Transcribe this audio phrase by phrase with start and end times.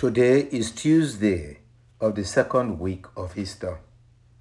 [0.00, 1.58] Today is Tuesday
[2.00, 3.80] of the second week of Easter.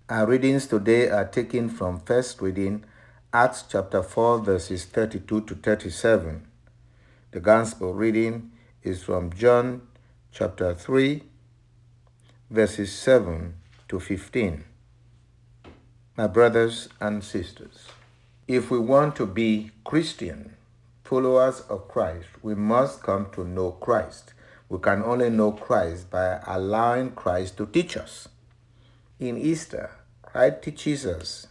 [0.08, 2.86] Our readings today are taken from first reading
[3.34, 6.48] Acts chapter 4 verses 32 to 37.
[7.32, 8.52] The gospel reading
[8.84, 9.82] is from John
[10.32, 11.24] chapter 3
[12.50, 13.54] verses 7
[13.90, 14.64] to 15.
[16.16, 17.90] My brothers and sisters,
[18.48, 20.56] if we want to be Christian
[21.04, 24.32] followers of Christ, we must come to know Christ
[24.70, 28.30] we can only know Christ by allowing Christ to teach us.
[29.20, 29.90] In Easter,
[30.22, 31.48] Christ teaches us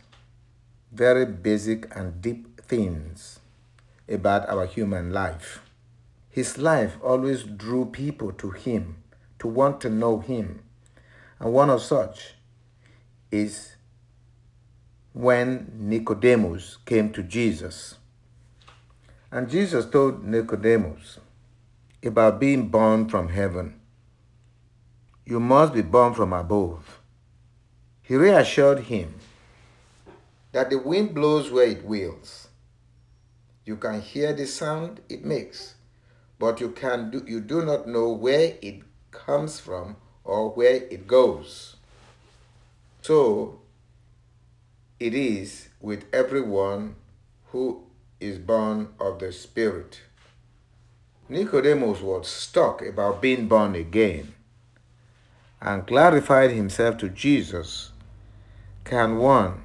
[0.92, 3.40] very basic and deep things
[4.08, 5.60] about our human life.
[6.30, 9.02] His life always drew people to him,
[9.40, 10.60] to want to know him.
[11.40, 12.34] And one of such
[13.32, 13.74] is
[15.12, 17.96] when Nicodemus came to Jesus.
[19.32, 21.18] And Jesus told Nicodemus,
[22.04, 23.80] about being born from heaven.
[25.24, 27.00] You must be born from above.
[28.02, 29.14] He reassured him
[30.52, 32.48] that the wind blows where it wills.
[33.64, 35.74] You can hear the sound it makes,
[36.38, 41.06] but you, can do, you do not know where it comes from or where it
[41.06, 41.76] goes.
[43.02, 43.60] So
[44.98, 46.96] it is with everyone
[47.48, 47.84] who
[48.20, 50.00] is born of the Spirit.
[51.30, 54.32] Nicodemus was stuck about being born again
[55.60, 57.92] and clarified himself to Jesus.
[58.84, 59.62] Can one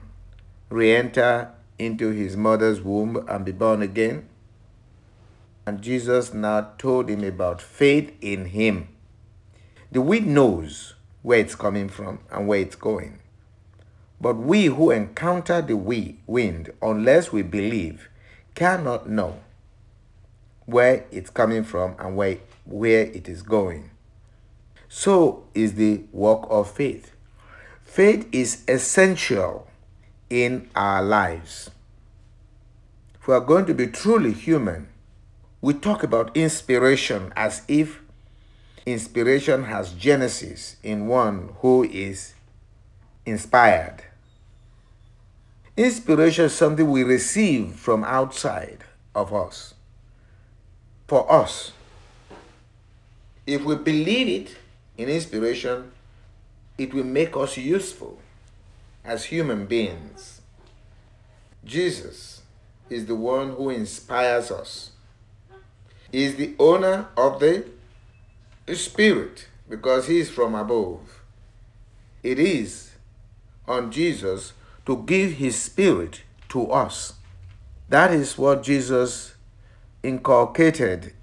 [0.69, 4.27] re enter into his mother's womb and be born again?
[5.65, 8.89] And Jesus now told him about faith in him.
[9.89, 13.19] The wind knows where it's coming from and where it's going.
[14.19, 18.09] But we who encounter the wind, unless we believe,
[18.53, 19.39] cannot know
[20.65, 23.89] where it's coming from and where, where it is going.
[24.87, 27.11] So is the work of faith.
[27.83, 29.67] Faith is essential
[30.29, 31.69] in our lives.
[33.19, 34.87] If we are going to be truly human,
[35.61, 38.01] we talk about inspiration as if
[38.85, 42.33] inspiration has genesis in one who is
[43.25, 44.03] inspired.
[45.77, 48.83] Inspiration is something we receive from outside
[49.15, 49.73] of us
[51.13, 51.71] for us.
[53.45, 54.57] If we believe it
[54.97, 55.91] in inspiration,
[56.75, 58.17] it will make us useful
[59.05, 60.41] as human beings.
[61.63, 62.41] Jesus
[62.89, 64.89] is the one who inspires us.
[66.11, 67.65] He is the owner of the
[68.73, 71.21] Spirit because he is from above.
[72.23, 72.89] It is
[73.67, 74.53] on Jesus
[74.87, 77.13] to give his Spirit to us.
[77.87, 79.32] That is what Jesus
[80.03, 81.13] inculcated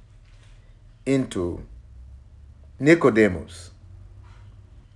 [1.05, 1.65] into
[2.79, 3.71] Nicodemus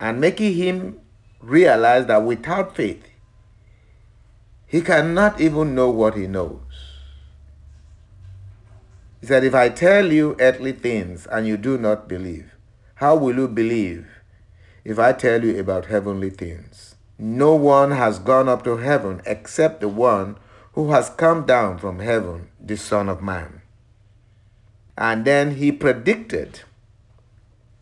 [0.00, 0.98] and making him
[1.40, 3.06] realize that without faith,
[4.66, 6.60] he cannot even know what he knows.
[9.20, 12.52] He said, If I tell you earthly things and you do not believe,
[12.96, 14.06] how will you believe
[14.84, 16.96] if I tell you about heavenly things?
[17.18, 20.36] No one has gone up to heaven except the one
[20.72, 23.62] who has come down from heaven, the Son of Man.
[24.96, 26.60] And then he predicted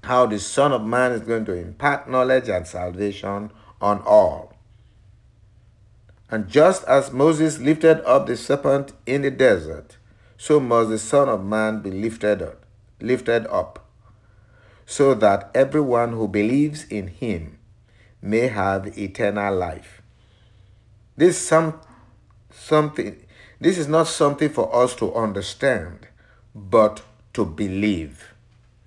[0.05, 3.51] how the Son of Man is going to impart knowledge and salvation
[3.81, 4.55] on all.
[6.31, 9.99] And just as Moses lifted up the serpent in the desert,
[10.39, 12.65] so must the Son of Man be lifted up,
[13.01, 13.87] lifted up,
[14.87, 17.59] so that everyone who believes in him
[18.21, 20.01] may have eternal life.
[21.17, 21.81] This some
[22.51, 23.25] something
[23.61, 26.09] this is not something for us to understand
[26.55, 27.03] but
[27.35, 28.35] to believe,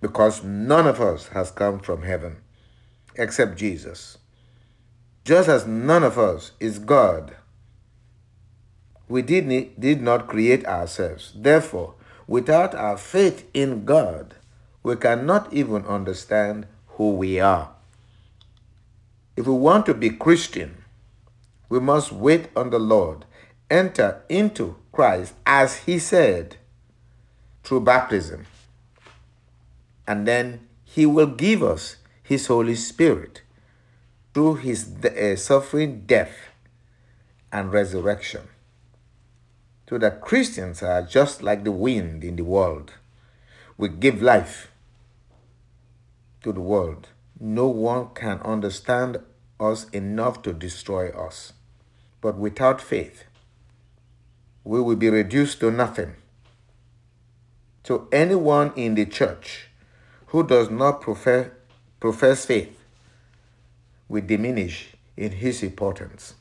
[0.02, 2.38] because none of us has come from heaven
[3.16, 4.18] except Jesus.
[5.24, 7.36] Just as none of us is God,
[9.08, 11.34] we did, did not create ourselves.
[11.36, 11.96] Therefore,
[12.28, 14.36] without our faith in God,
[14.84, 17.72] we cannot even understand who we are.
[19.36, 20.84] If we want to be Christian,
[21.70, 23.26] we must wait on the Lord,
[23.70, 26.58] enter into Christ as He said
[27.66, 28.46] through baptism.
[30.08, 33.42] And then he will give us his Holy Spirit
[34.34, 36.34] through his uh, suffering, death,
[37.52, 38.42] and resurrection.
[39.90, 42.94] So that Christians are just like the wind in the world.
[43.78, 44.72] We give life
[46.44, 47.10] to the world.
[47.40, 49.18] No one can understand
[49.60, 51.54] us enough to destroy us.
[52.22, 53.26] But without faith,
[54.64, 56.16] we will be reduced to nothing.
[57.86, 59.68] So anyone in the church
[60.28, 61.52] who does not profess,
[62.00, 62.80] profess faith
[64.10, 66.34] will diminish in his importance.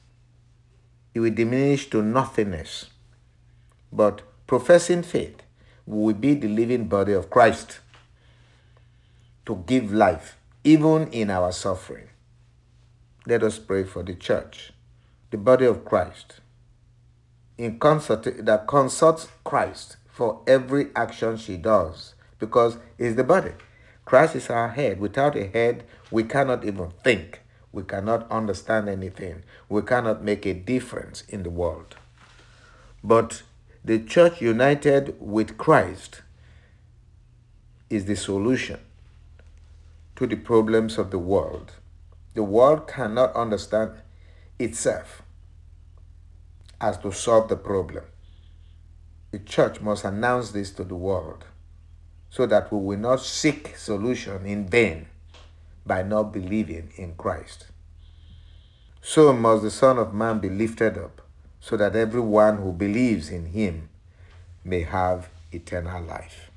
[1.13, 2.87] He will diminish to nothingness.
[3.93, 5.43] But professing faith
[5.85, 7.81] will be the living body of Christ
[9.45, 12.09] to give life even in our suffering.
[13.27, 14.73] Let us pray for the church,
[15.31, 16.41] the body of Christ,
[17.59, 23.51] in concert that consults Christ for every action she does because it's the body.
[24.05, 25.01] Christ is our head.
[25.01, 25.83] Without a head,
[26.13, 27.41] we cannot even think.
[27.73, 29.43] We cannot understand anything.
[29.69, 31.97] We cannot make a difference in the world.
[33.03, 33.43] But
[33.85, 36.23] the church united with Christ
[37.91, 38.79] is the solution
[40.15, 41.73] to the problems of the world.
[42.35, 43.91] The world cannot understand
[44.61, 45.23] itself
[46.81, 48.05] as to solve the problem.
[49.35, 51.45] The church must announce this to the world
[52.31, 55.09] so that we will not seek solution in vain
[55.85, 57.67] by not believing in Christ.
[59.03, 61.21] So must the Son of Man be lifted up,
[61.59, 63.89] so that everyone who believes in him
[64.63, 66.53] may have eternal life.